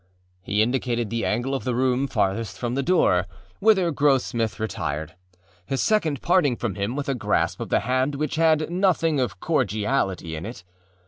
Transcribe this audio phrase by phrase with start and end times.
[0.01, 0.03] â
[0.41, 3.27] He indicated the angle of the room farthest from the door,
[3.59, 5.13] whither Grossmith retired,
[5.67, 9.39] his second parting from him with a grasp of the hand which had nothing of
[9.39, 10.63] cordiality in it.